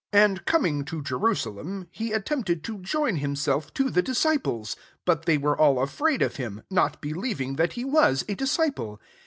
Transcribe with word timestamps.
26 0.13 0.23
And 0.39 0.45
oming 0.47 0.87
to 0.87 1.03
Jerusalem, 1.03 1.87
he 1.91 2.11
at 2.11 2.25
tempted 2.25 2.63
to 2.63 2.79
join 2.79 3.17
himself 3.17 3.71
to 3.75 3.91
the 3.91 4.01
disciples: 4.01 4.75
but 5.05 5.25
they 5.27 5.37
were 5.37 5.55
all 5.55 5.79
afraid 5.79 6.23
of 6.23 6.37
him, 6.37 6.63
not 6.71 7.01
believing 7.01 7.55
that 7.57 7.73
he 7.73 7.85
was 7.85 8.25
a 8.27 8.33
disciple. 8.33 8.99